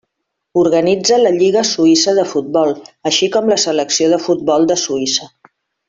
[0.61, 2.73] Organitza la lliga suïssa de futbol,
[3.13, 5.31] així com la selecció de futbol de Suïssa.